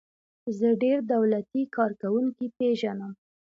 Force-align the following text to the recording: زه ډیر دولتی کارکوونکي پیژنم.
زه 0.57 0.67
ډیر 0.83 0.97
دولتی 1.13 1.63
کارکوونکي 1.77 2.45
پیژنم. 2.57 3.11